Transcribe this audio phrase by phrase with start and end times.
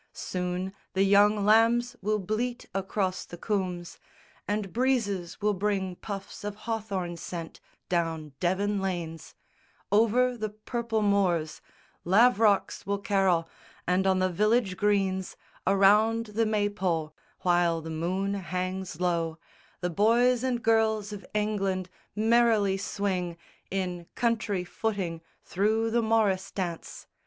[0.13, 3.99] Soon the young lambs will bleat across the combes,
[4.47, 9.35] And breezes will bring puffs of hawthorn scent Down Devon lanes;
[9.91, 11.61] over the purple moors
[12.03, 13.47] Lavrocks will carol;
[13.85, 15.37] and on the village greens
[15.67, 19.37] Around the May pole, while the moon hangs low,
[19.81, 23.37] The boys and girls of England merrily swing
[23.69, 27.05] In country footing through the morrice dance.